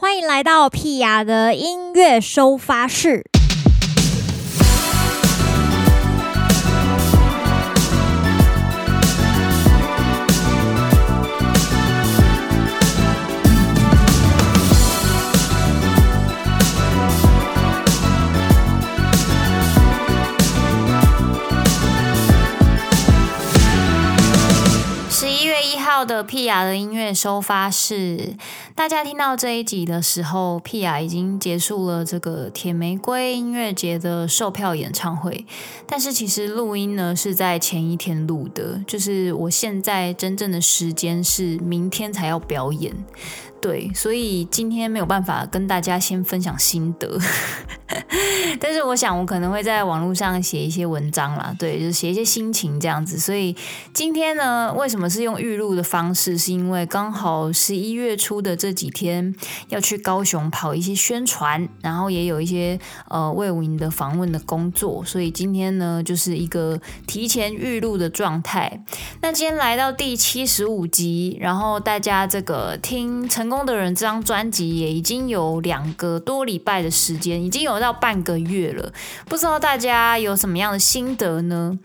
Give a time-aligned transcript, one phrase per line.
[0.00, 3.24] 欢迎来到屁雅的音乐收发室。
[26.04, 28.34] 的屁雅的音乐收发室，
[28.74, 35.46] 大家听到这一集的时候，屁雅已经结束了这个铁玫瑰音乐节的售票演唱会。
[35.86, 42.94] 但是其实录音呢是在前一天录的，就是我现在真正的时间是明天才要表演。
[43.60, 47.18] 对，所以今天没有办法跟大家先分享心得，
[48.60, 53.18] 但是我想我可能会在网络上写一些文章啦，对，就是写一些心情这样子。
[53.18, 53.56] 所以
[53.92, 56.38] 今天呢，为什么是用预录的方式？
[56.38, 59.34] 是因为刚好十一月初的这几天
[59.70, 68.84] 要去高雄跑一些宣传，然后也有一些呃魏武营的访问的工作，所以今天呢就是一个提前预录的状态。
[69.20, 73.48] 那今天来到第七十五集，然后大家这个听成。
[73.48, 78.92] 功的人这张专辑也已经有两个多礼拜的时间，已经有到到半个月了。
[79.24, 81.78] 不知道大家有什么样的心得呢？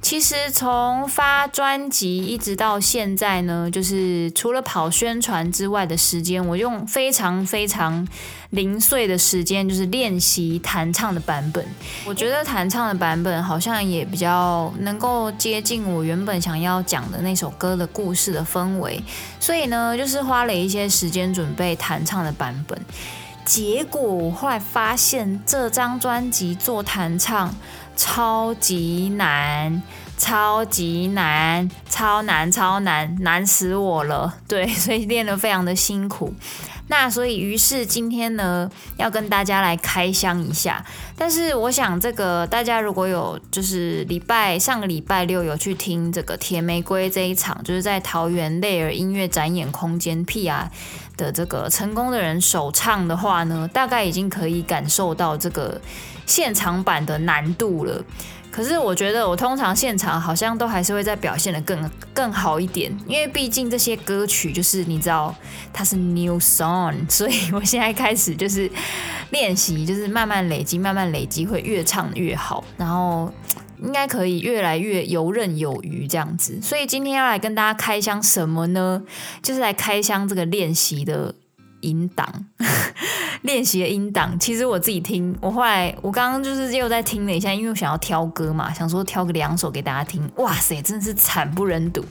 [0.00, 8.06] 其实从发专辑一直到现在呢，就是除了跑宣传之外的时间，我用非常非常
[8.50, 11.66] 零碎的时间，就是练习弹唱的版本。
[12.06, 19.02] 我觉得弹唱的版本好像也比较能够接近我原本想要讲的那首歌的故事的氛围，
[19.40, 22.80] 所以呢，就是花了一些时间准备弹唱的版本。
[23.48, 27.54] 结果后来发现，这张专辑做弹唱
[27.96, 29.82] 超级难，
[30.18, 34.34] 超级难，超难，超难，难死我了。
[34.46, 36.34] 对， 所以练得非常的辛苦。
[36.90, 40.84] 那所以，于是今天呢，要跟大家来开箱一下。
[41.16, 50.70] 但是我想，这个大家如果有就是礼拜上个礼拜六有去听这个铁玫瑰这一场，就是在桃园泪儿音乐展演空间 P.R.
[51.18, 55.78] 的这个成功的人首唱的话呢，大概已经可以感受到这个
[56.24, 58.02] 现场版的难度了。
[58.50, 65.34] 可是我觉得我通常现场好像都还是会再表现得更更好一点，因为毕竟这些歌曲就是你知道
[65.72, 68.70] 它是 new song，所以我现在开始就是
[69.30, 73.30] 练习，就是慢慢累积，慢慢累积会越唱越好，然后。
[73.82, 79.02] 应该可以越来越游刃有余这样子，所以今天要来跟大家开箱什么呢？
[79.42, 81.34] 就是来开箱这个练习的
[81.80, 82.46] 音档，
[83.42, 84.38] 练习的音档。
[84.38, 90.28] 其实我自己听，我后来我刚刚就是又在听了一下，因为我想要挑歌嘛，想说挑个两首给大家听。
[90.36, 92.04] 哇塞，真的是惨不忍睹，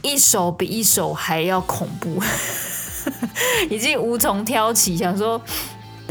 [0.00, 2.18] 一首比一首还要恐怖，
[3.68, 5.40] 已经无从挑起，想说。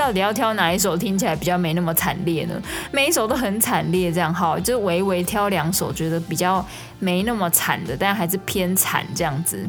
[0.02, 2.60] 到底要挑哪一首听起来比较没那么惨烈呢？
[2.92, 6.66] 每一首都很惨烈，这样好，就微微挑两首觉得比较
[6.98, 9.64] 没那么惨的，但还是偏惨这样子。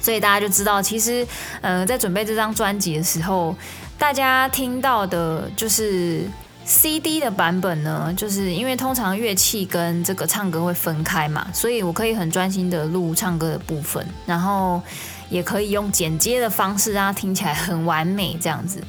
[0.00, 1.24] 所以大家就知道，其实，
[1.60, 3.54] 呃，在准备这张专辑的时候，
[3.96, 6.28] 大家听到的就是
[6.64, 14.82] CD 的版本呢，就是因为通常乐器跟这个唱歌会分开嘛，所以我可以很专心的录唱歌的部分，然后
[15.30, 18.82] 也可以用剪接的方式让它听起来很完美这样子。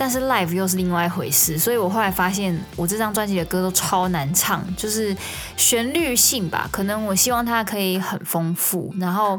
[0.00, 5.14] 但是 live 又是另外一回事，所以我后来发现，我这张专辑的歌都超难唱，就是
[5.58, 9.38] 旋律性吧，可能我希望它可以很丰富，然后。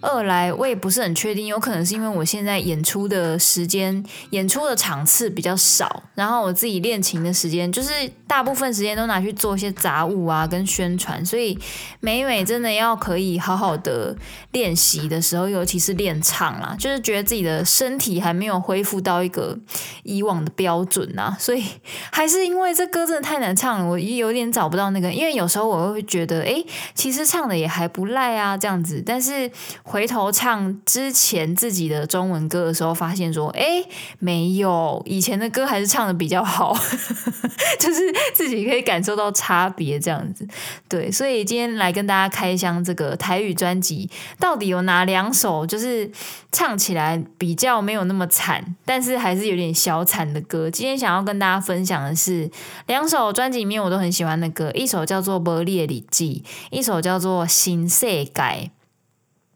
[0.00, 7.90] 二来，我也不是很确定，有可能是因为我现在演出的时间、演出的场次比较少，然后我自己练琴的时间就是
[8.26, 11.58] 大部分时间都拿去做一些杂物啊，跟宣传，所以
[11.98, 14.16] 每每真的要可以好好的
[14.52, 19.58] 练习的时候，尤其是练唱啦，就是觉得自己的身体还没有恢复到一个
[20.04, 21.64] 以往的标准啊，所以
[22.12, 26.64] 还是因为这歌真的太难唱了，我有点找不到那个，因为有时候我会觉得，哎，
[26.94, 29.50] 其实唱的也还不赖啊，这样子，但是。
[29.88, 33.82] 回头唱之前自己的中文歌的时候，发现说，哎，
[34.18, 36.76] 没有以前的歌还是唱得比较好，
[37.80, 38.00] 就是
[38.34, 40.46] 自己可以感受到差别这样子。
[40.88, 46.10] 对，所以今天来跟大家开箱这个台语专辑，到底有哪两首就是
[46.52, 50.70] 唱起来比较没有那么惨，但是还是有点小惨的歌。
[50.70, 52.50] 今天想要跟大家分享的是
[52.86, 58.30] 两首专辑里面我都很喜欢的歌，一首叫做《无你的记》，一首叫做《新世界》。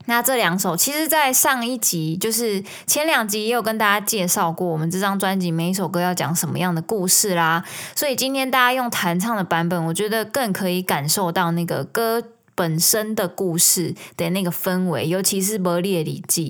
[0.06, 7.64] 那这两首，其实，在上一集，就是前两集也有跟大家介绍过，我们这张专辑每一首歌要讲什么样的故事啦。
[7.94, 12.22] 所以今天大家用弹唱的版本，我觉得更可以感受到那个歌
[12.62, 16.40] 本身的故事的那个氛围，尤其是《无你的日子》，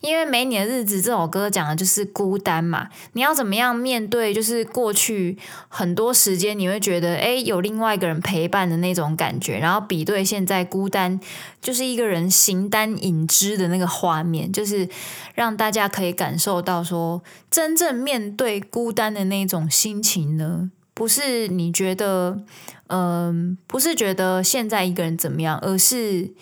[0.00, 4.32] 因为《没你的日子》这首歌讲的就是孤单嘛，你要怎么样面对？
[4.32, 5.36] 就是过去
[5.68, 11.20] 很多时间，你会觉得哎，有另外一个人陪伴的那种感觉，然后比对现在孤单，
[11.60, 14.88] 就是一个人形单影只的那个画面，就是
[15.34, 22.42] 让大家可以感受到说，真正面对孤单的那种心情呢，不是你觉得。
[22.90, 26.32] 嗯，不是觉得现在一个人怎么样，而是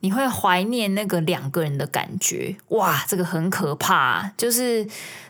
[0.00, 2.54] 你会怀念那个两个人的感觉。
[2.68, 4.30] 哇，这个很可怕。
[4.36, 4.86] 就是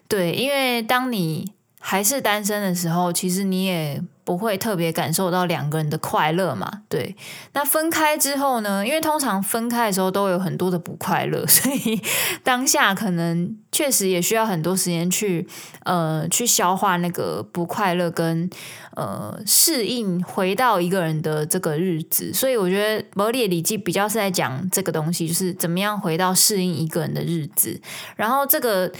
[0.08, 1.52] 对，因为当你
[1.88, 4.02] 还是单身的时候，其实你也。
[4.26, 6.68] 不会特别感受到两个人的快乐嘛？
[6.88, 7.14] 对，
[7.52, 8.84] 那分开之后呢？
[8.84, 12.02] 因为通常分开的时候都有很多的不快乐， 所以
[12.42, 15.46] 当下可能确实也需要很多时间去
[15.84, 18.50] 呃去消化那个不快乐跟
[18.96, 22.32] 呃适应回到一个人的这个日子。
[22.34, 27.80] 所以我觉得《无你的日子》比较是在讲这个东西，就是怎么样回到适应一个人的日子。
[28.16, 28.92] 然后这个。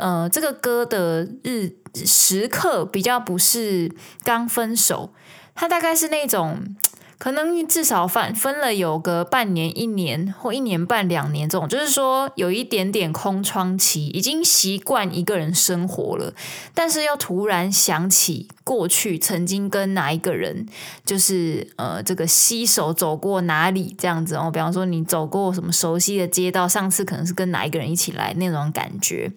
[0.00, 1.68] 呃，这个歌的日
[2.06, 5.12] 时刻比较不是刚分手，
[5.54, 6.76] 他大概是那种。
[7.18, 16.32] 可能至少分分了有个半年、一年或一年半、两年这种，就是说有一点点空窗期，已经习惯一个人生活了，
[16.74, 20.68] 但是又突然想起过去曾经跟哪一个人，
[21.04, 29.28] 就是呃这个携手走过哪里这样子哦，比方说你走过什么熟悉的街道，上次可能是跟哪一个人一起来那种感觉，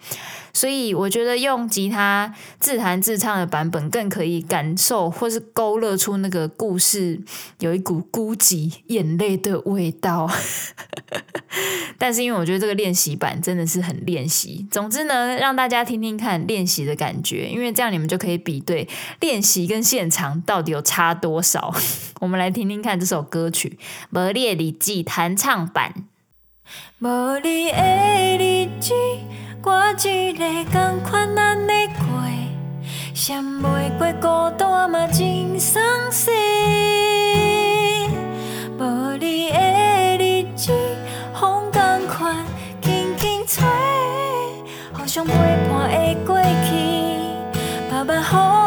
[0.53, 7.19] 所以我觉得用吉他自弹自唱的版本更可以感受或是勾勒出那个故事
[7.59, 7.71] 有。
[7.71, 10.29] 一股孤寂眼泪的味道，
[11.97, 14.67] 但是因为我觉得这个练习版真的是很练习。
[14.69, 18.87] 总之呢，让大家听听看练习的感觉，因为这样你们就可以比对
[19.21, 21.73] 练习跟现场到底有差多少。
[22.19, 23.79] 我们来听听看这首歌曲
[24.29, 25.93] 《无你的日子》弹唱版。
[29.63, 32.05] 我一个同款难的过，
[33.13, 35.81] 想袂过孤单嘛真伤
[36.11, 36.33] 心。
[38.79, 40.71] 无你的日子，
[41.39, 42.43] 风同款
[42.81, 43.63] 轻轻吹，
[44.93, 45.31] 互相陪
[45.69, 46.71] 伴的过去，
[47.91, 48.60] 慢慢予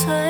[0.00, 0.29] 最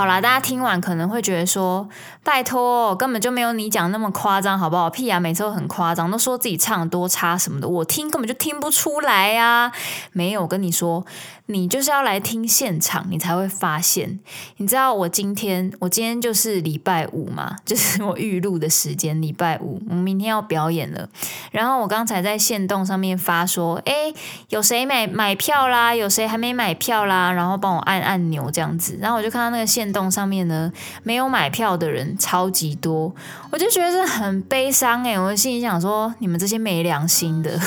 [0.00, 1.86] 好啦，大家听完可能会觉得说，
[2.24, 4.88] 拜托，根本就没有你讲那么夸张，好不好？
[4.88, 9.70] 屁呀，每次都很夸张，都说自己唱多差什么的，我听根本就听不出来呀。
[10.12, 11.04] 没有，跟你说。
[11.50, 14.20] 你就是要来听现场，你才会发现。
[14.58, 21.08] 你知道我今天，我今天就是礼拜五嘛， 就是我预录的时间，礼拜五，我明天要表演了。
[21.50, 24.14] 然后我刚才在线动上面发说，诶，
[24.50, 25.92] 有谁买买票啦？
[25.92, 27.32] 有谁还没买票啦？
[27.32, 28.96] 然后帮我按按钮这样子。
[29.00, 33.12] 然后我就看到那个线动上面呢，没有买票的人超级多，
[33.50, 37.58] 我就觉得是很悲伤诶，我心里想说，你们这些没良心的，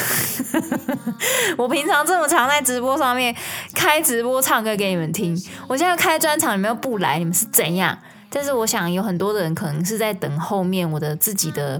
[1.57, 3.35] 我平常这么常在直播上面。
[3.73, 5.35] 开直播唱歌给你们听，
[5.67, 7.97] 我现在开专场，你们又不来，你们是怎样？
[8.29, 11.79] 但是我想有很多的人可能是在等后面我的自己的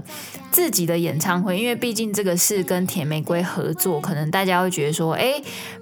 [0.52, 5.34] 自己的演唱会，因为毕竟这个是跟甜玫瑰合作，可能大家会觉得说，哎，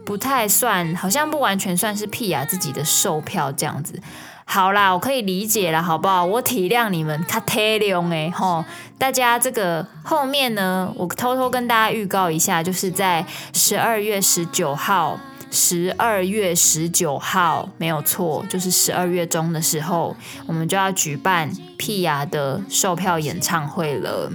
[0.03, 4.01] 不太算，好像不完全算是屁雅自己的售票这样子。
[4.47, 6.25] 好啦，我可以理解了，好不好？
[6.25, 8.65] 我体谅你们，他体谅哎吼，
[8.97, 15.21] 大家这个后面呢，我偷偷跟大家预告一下，就是在十二月十九号。
[15.53, 20.17] 十二月十九号没有错，就是十二月中的时候，
[20.47, 24.33] 我们就要举办屁雅的售票演唱会了，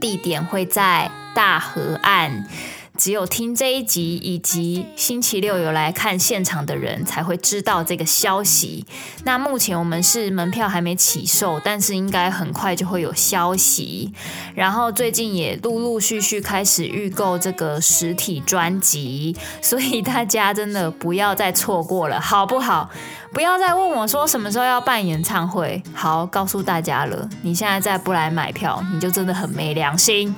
[0.00, 2.48] 地点会在大河岸。
[2.96, 8.84] 只有听这一集以及星期六有来看现场的人才会知道这个消息。
[9.24, 14.12] 那目前我们是门票还没起售，但是应该很快就会有消息。
[14.54, 22.90] 然后最近也陆陆续续开始预购这个实体专辑，所以大家真的不要再错过了，好不好？
[23.36, 25.82] 不要再问我说什么时候要办演唱会。
[25.92, 30.34] 好，告诉大家了，你现在再不来买票，你就真的很没良心。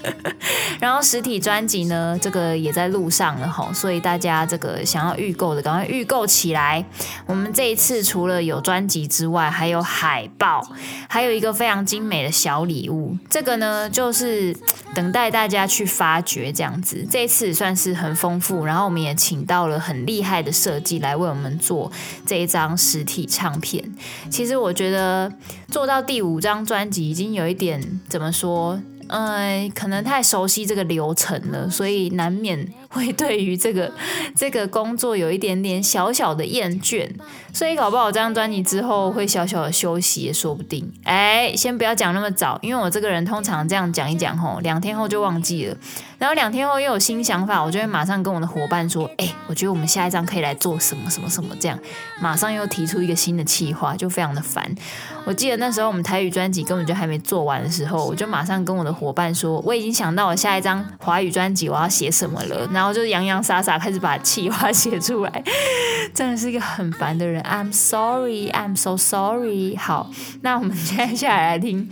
[0.78, 6.84] 然后实体专辑呢，这个也在路上了哈，所以大家这个想要预购的，赶快预购起来。
[7.24, 10.62] 我们这一次除了有专辑之外，还有海报，
[11.08, 13.16] 还有一个非常精美的小礼物。
[13.30, 14.54] 这个呢，就是
[14.94, 17.06] 等待大家去发掘这样子。
[17.10, 21.90] 这一次算是很丰富，然后我们也请到了很厉害的设计来为我们做
[22.26, 23.82] 这一张实体唱片。
[24.30, 25.32] 其实我觉得
[25.68, 28.80] 做到第五张专辑已经有一点怎么说？
[29.10, 33.92] 嗯，可能太熟悉这个流程了，所以难免会对于这个
[34.34, 37.08] 这个工作有一点点小小的厌倦，
[37.52, 40.90] 所以搞不好这张专辑之后会小小的休息也说不定。
[41.04, 45.76] 哎，先不要讲那么早，因为我这个人通常这样讲一讲吼，两天后就忘记了。
[46.18, 51.78] 然后两天后又有新想法，我就会马上跟我的伙伴说：“哎，我觉得我们下一张可以来做什么什么什么，这样
[52.20, 54.68] 马上又提出一个新的计划，就非常的烦。”
[55.24, 65.42] 我记得那时候我们台语专辑根本就还没做完的时候，我就马上跟我的伙伴说：“我已经想到我下一张华语专辑我要写什么了。”然后就洋洋洒洒开始把气话写出来，
[66.14, 67.42] 真的是一个很烦的人。
[67.42, 69.76] I'm sorry, I'm so sorry。
[69.76, 70.08] 好，
[70.42, 71.90] 那我们接下来来听。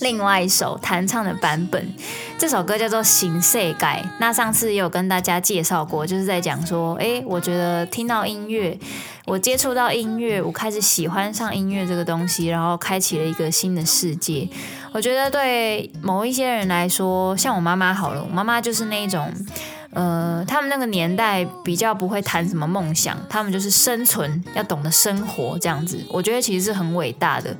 [0.00, 1.92] 另外一首弹唱的版本，
[2.38, 3.74] 这首歌叫做《新世界》。
[4.18, 8.78] 那上次也有跟大家介绍过，就是在讲说，诶，我觉得听到音乐，
[9.26, 14.48] 我接触到音乐，我开始喜欢上音乐这个东西，然后开启了一个新的世界。
[14.92, 19.30] 我觉得对某一些人来说，像我妈妈好了，我妈妈就是那种。
[19.94, 25.98] 呃，他们那个年代比较不会谈什么梦想，他们就是生存，要懂得生活这样子。
[26.10, 27.56] 我觉得其实是很伟大的，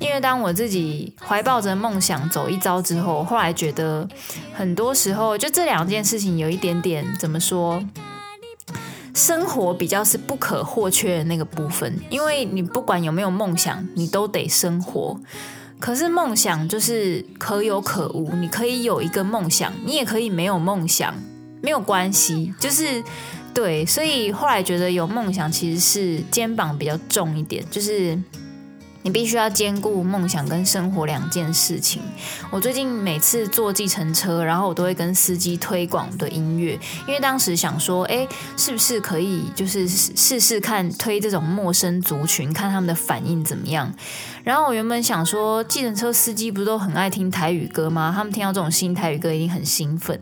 [0.00, 4.06] 因为当我自己怀抱着梦想走一遭之后，后来觉得
[4.52, 7.82] 很多时候就这两件事情有一点点怎么说，
[9.14, 15.18] 生活比较是不可或缺的那个部分，因为你不管有没有梦想，你都得生活。
[15.80, 21.14] 可是梦想就是可有可无，你可以有一个梦想，你也可以没有梦想，
[21.60, 23.02] 没有关系，就是
[23.52, 23.84] 对。
[23.86, 28.18] 所以后来觉得有梦想其实是肩膀比较重一点，就是。
[29.02, 32.02] 你必须要兼顾梦想跟生活两件事情。
[32.50, 43.90] 我最近每次坐计程车，然后我都会跟司机推广的音乐，因为当时想说，哎，是不是可以就是试试看推这种陌生族群，看他们的反应怎么样？
[44.44, 48.12] 然后我原本想说，计程车司机不是都很爱听台语歌吗？
[48.14, 50.20] 他们听到这种新台语歌一定很兴奋。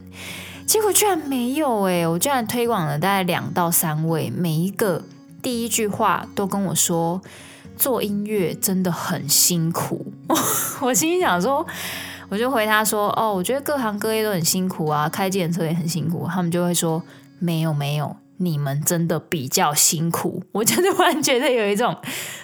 [0.66, 2.06] 结果居然没有哎！
[2.06, 5.02] 我居然推广了大概两到三位，每一个
[5.40, 7.23] 第一句话都跟我说。
[7.78, 10.11] 做音乐真的很辛苦，
[10.80, 11.66] 我心里想说，
[12.30, 17.02] 我就回他说：“哦，我觉得各行各业都很辛苦啊，开计程车也很辛苦。”他们就会说
[17.38, 21.94] ：“没有没有，你们真的比较辛苦。”我就突然觉得有一种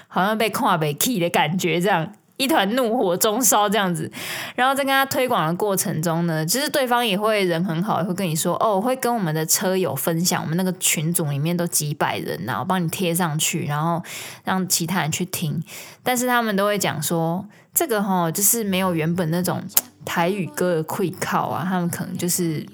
[0.06, 2.12] 好像被跨北 key 的感觉，这样。
[2.42, 4.10] 一团怒火中烧这样子，
[4.56, 14.02] 然后在跟他推广的过程中呢，其实对方也会人很好，也会跟你说哦，会跟我们的车友分享，我们那个群组里面都几百人呐，我帮你贴上去，然后
[14.42, 15.62] 让其他人去听。
[16.02, 19.62] 但是他们都会讲说，这个齁就是没有原本那种
[20.04, 22.66] 台语歌的气口啊，他们可能就是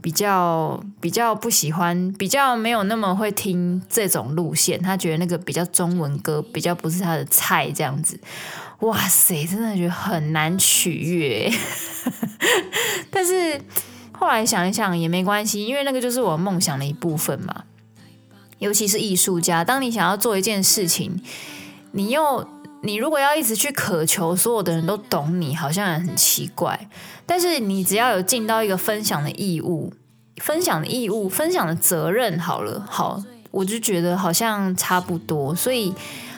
[0.00, 8.18] 比较比较不喜欢，比较没有那么会听这种路线，他觉得那个比较中文歌比较不是他的菜这样子。
[8.80, 11.52] 哇塞，真的觉得很难取悦，
[13.10, 13.60] 但是
[14.10, 17.64] 后来想一想也没关系，因为那个就是我梦想的一部分嘛。
[18.58, 21.22] 尤其是艺术家，当你想要做一件事情，
[21.92, 22.46] 你又
[22.82, 26.88] 你如果要一直去渴求所有的人都懂你，好像很奇怪。
[27.26, 29.92] 但是你只要有尽到一个分享的义务，
[30.38, 35.92] 分享的义务，分享的责任，好了，好，我就觉得好像差不多，所以。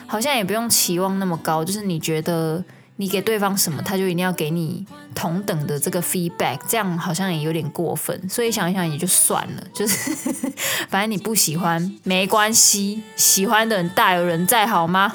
[0.07, 2.63] 好像也不用期望那么高，就是你觉得
[2.97, 10.11] 你给对方什么，他就一定要给你同等的这个 feedback，这样好像也有点过分，所以想一想也就算了， 就是
[10.89, 15.11] 反正你不喜欢没关系，喜欢的人大有人在，好吗？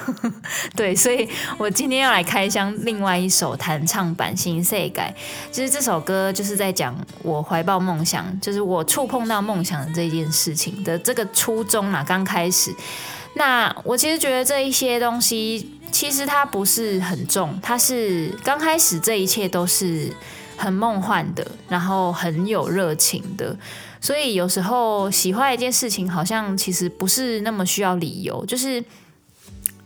[0.74, 4.88] 对，所以我今天要来开箱另外一首弹唱版《新世界》，
[5.50, 12.74] 其实这首歌就是在讲我怀抱梦想，就是我触碰到梦想的这件事情的这个初衷啊，刚开始。
[13.34, 20.12] 那我其实觉得这一些东西，其实它不是很重，它是刚开始这一切都是
[20.56, 23.56] 很梦幻的，然后很有热情的，
[24.00, 28.82] 所以有时候喜欢一件事情，好像其实不是那么需要理由，就是。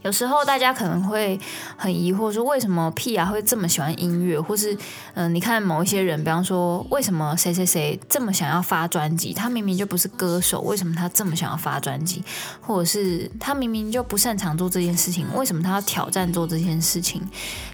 [0.05, 1.41] 有时候大家可能会
[1.79, 4.77] 很疑惑，说为什么 Pia 会这么喜欢音乐，或是
[5.15, 12.23] 嗯、你看某一些人，比方说为什么谁谁谁这么想要发专辑，他明明就不是歌手，为什么他这么想要发专辑？
[12.61, 17.23] 或者是他明明就不擅长做这件事情，为什么他要挑战做这件事情？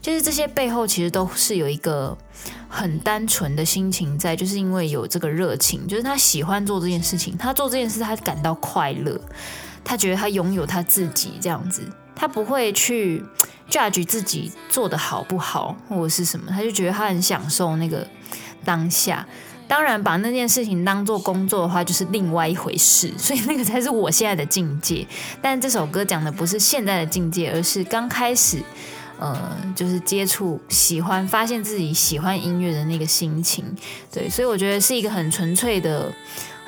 [0.00, 2.16] 就是这些背后其实都是有一个
[2.68, 9.20] 很单纯的心情在，就是因为有这个热情，就是他喜欢做这件事情，他做这件事他感到快乐，
[9.82, 11.82] 他觉得他拥有他自己这样子。
[12.20, 13.24] 他不会去
[13.70, 18.06] judge 自己做得好不好，或者是什么，他就觉得他很享受那个
[18.62, 19.26] 当下。
[19.66, 23.10] 当然，把那件事情当做工作的话，就是另外一回事。
[23.16, 25.06] 所以那个才是我现在的境界。
[25.40, 28.62] 但这首歌讲的不是现在的境界，而是刚开始，
[29.18, 33.64] 呃，就是接触、喜欢、发现自己喜欢音乐的那个心情。
[34.12, 36.12] 对，所以我觉得是一个很纯粹的。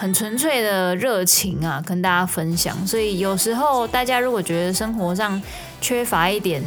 [0.02, 2.84] 很纯粹的热情啊，跟大家分享。
[2.84, 5.40] 所以有时候大家如果觉得生活上
[5.80, 6.60] 缺乏一点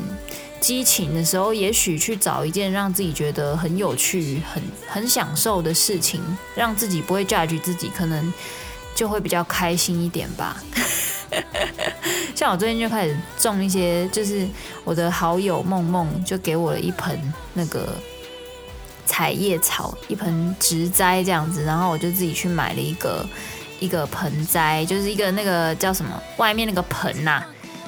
[0.62, 6.22] 激情的时候，也许去找一件让自己觉得很有趣、很很享受的事情，
[6.56, 8.34] 让自己不会 judge 自己，可能
[8.96, 10.64] 就会比较开心一点吧。
[12.34, 14.48] 像我最近就开始种一些，就是
[14.86, 17.20] 我的好友梦梦就给我了一盆
[17.54, 17.90] 那个。
[19.06, 23.26] 彩叶草一盆植栽这样子，然后我就自己去买了一个
[23.80, 27.44] 一个盆栽，就是一个那个叫什么外面那个盆呐、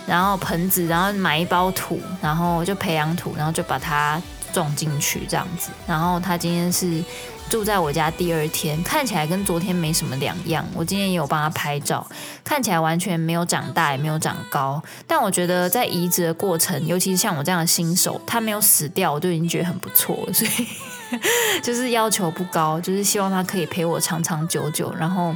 [0.05, 4.21] 然后盆子，然后买一包土，然后就培养土，然后就把它
[4.53, 5.69] 种进去这样子。
[5.85, 7.03] 然后他今天是
[7.49, 10.65] 住在我家第二天，看起来跟昨天没什么两样。
[10.73, 12.05] 我今天也有帮他拍照，
[12.43, 14.81] 看起来完全没有长大，也没有长高。
[15.07, 20.67] 但我觉得在移植的过程，尤其是像我这样的新手，他没有死掉，我就已经觉得很不错了，所以。
[21.63, 25.35] 就是要求不高，就是希望他可以陪我长长久久，然后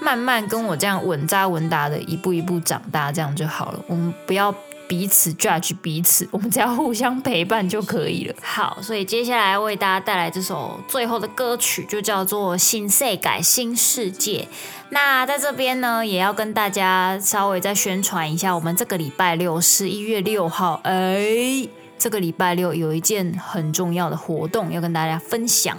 [0.00, 3.80] 慢慢跟我这样稳扎稳打的一步一步长大，这样就好了。
[3.86, 4.54] 我们不要
[4.86, 8.34] 彼此 judge 彼此，我们只要互相陪伴就可以了。
[8.40, 14.48] 好，所以接下来为大家带来这首最后的歌曲，就叫做《新世界新世界》。
[14.90, 21.68] 那在这边呢，也要跟大家稍微再宣传一下，我们这个礼拜六十一月六号，哎。
[21.98, 25.76] 这个礼拜六有一件很重要的活动要跟大家分享，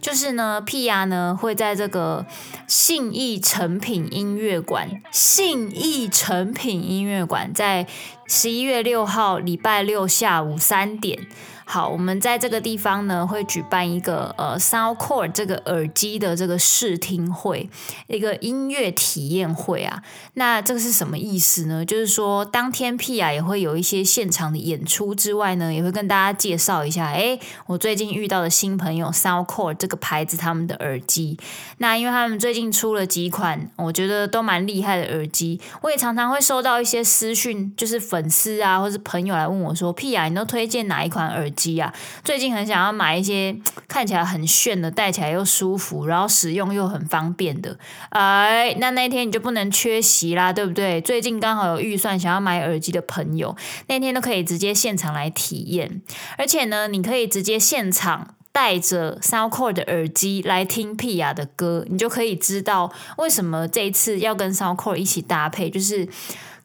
[0.00, 2.26] 就是呢，屁牙呢会在这个
[2.66, 7.86] 信义成品音乐馆，信义成品音乐馆在
[8.26, 11.26] 十一月六号礼拜六下午三点。
[11.72, 17.70] 好，我们在这个地方呢，会举办一个呃，Soundcore 这个耳机的这个试听会，
[18.08, 20.02] 一个音乐体验会啊。
[20.34, 21.84] 那这个是什么意思呢？
[21.84, 31.38] 就是说，当天 p 雅也会有一些现场的演出之外呢，也会跟大家介绍一下，哎，我最近遇到的新朋友 Soundcore 这个牌子他们的耳机。
[31.78, 41.59] 那因为他们最近出了几款，我觉得都蛮厉害的耳机，我也常常会收到一些私讯，就是粉丝啊，或是朋友来问我说，p 雅，你都推荐哪一款耳机？
[41.60, 41.92] 机啊，
[42.24, 43.54] 最近很想要买一些
[43.86, 47.76] 看起来很炫的，戴起来又舒服，然后使用又很方便的。
[48.10, 51.00] 哎，那那天你就不能缺席啦，对不对？
[51.02, 53.54] 最近刚好有预算想要买耳机的朋友，
[53.88, 56.00] 那天都可以直接现场来体验。
[56.38, 66.08] 而且呢，你可以直接现场带着 Soundcore 的耳机来听 Pia 的歌，你就可以知道为什么这一次要跟 Soundcore 一起搭配，就是。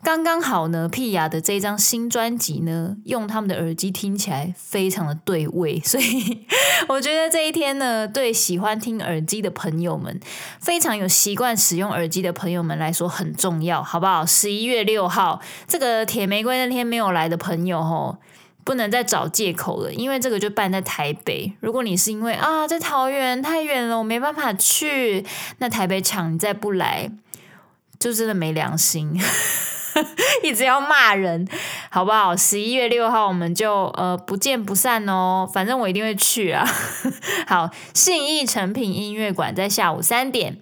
[0.06, 6.46] 刚刚好呢，屁雅的这张新专辑呢，用他们的耳机听起来非常的对味，所以
[6.88, 10.20] 我觉得这一天呢，对喜欢听耳机的朋友们，
[10.60, 14.24] 非常有习惯使用耳机的朋友们来说很重要，好不好？
[14.24, 18.18] 十一月六号这个铁玫瑰那天没有来的朋友吼，
[18.64, 21.52] 不能再找借口了，因为这个就办在台北。
[21.60, 25.26] 如果你是因为啊在桃园太远了，我没办法去，
[25.58, 27.10] 那台北场你再不来，
[27.98, 29.20] 就真的没良心。
[30.44, 31.48] 一直要骂人，
[31.90, 32.36] 好不好？
[32.36, 36.66] 十一月六号我们就呃不见不散哦，反正我一定会去啊。
[37.48, 40.60] 好，信义成品音乐馆在下午三点。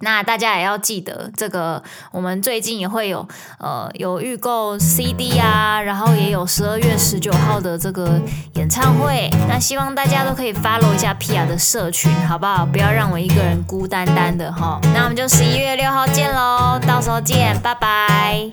[0.00, 1.82] 那大家也要记得，这个
[2.12, 3.26] 我们最近也会有
[3.58, 8.20] 呃有预购 CD 啊，然后也有十二月十九号的这个
[8.54, 9.30] 演唱会。
[9.48, 12.66] 那希望大家都可以 follow 一下 Pia 的社群，好不好？
[12.66, 14.78] 不要让我一个人孤单单的哈。
[14.92, 18.52] 那我们就十一月六号见喽，到时候见，拜拜。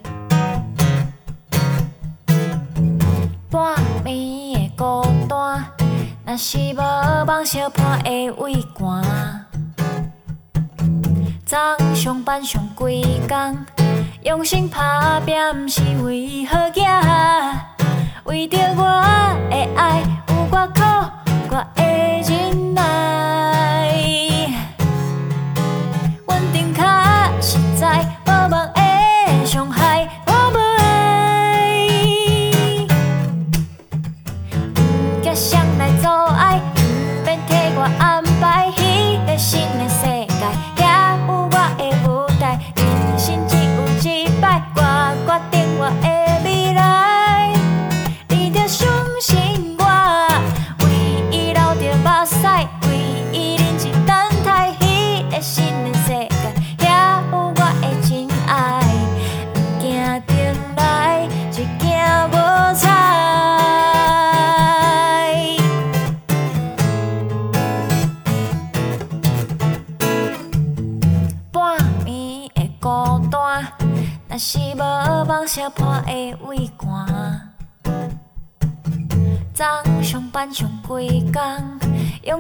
[3.50, 5.66] 半暝的孤单，
[6.26, 9.43] 若是无梦相伴的畏寒。
[11.54, 13.66] 早上班上几工，
[14.24, 16.80] 用心打拼，不是为好子，
[18.24, 18.84] 为着我
[19.52, 20.82] 的爱，有我苦，
[21.52, 22.82] 我会忍耐。
[26.26, 26.82] 稳定较
[27.40, 28.13] 实在，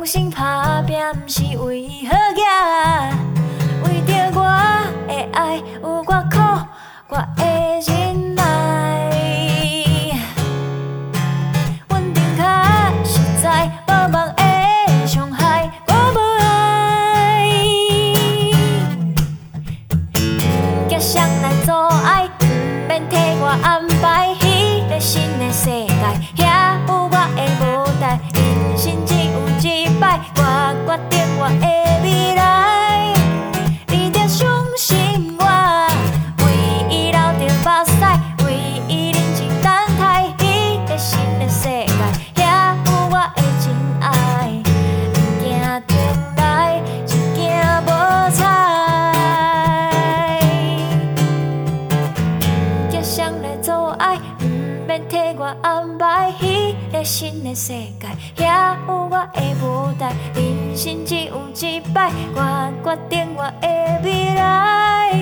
[0.03, 1.25] 用心打拼，不
[54.99, 65.13] 替我安排迄个新的世界遐有我的舞台人生只有一摆我决定我的未来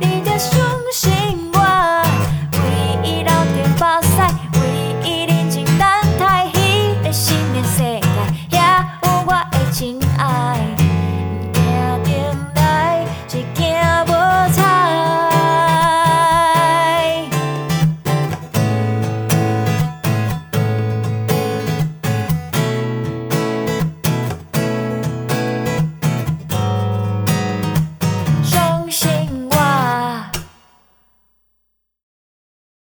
[0.00, 0.77] 你的手